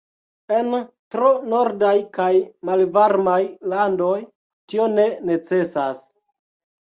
[0.59, 0.69] En
[1.15, 2.29] tro nordaj kaj
[2.69, 3.37] malvarmaj
[3.73, 4.15] landoj,
[4.73, 6.01] tio ne necesas.